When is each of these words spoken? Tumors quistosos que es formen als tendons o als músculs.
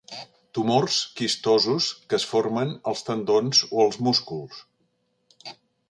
Tumors 0.57 0.95
quistosos 1.19 1.91
que 2.07 2.19
es 2.21 2.27
formen 2.31 2.73
als 2.93 3.07
tendons 3.11 3.63
o 3.77 3.87
als 3.87 4.03
músculs. 4.09 4.65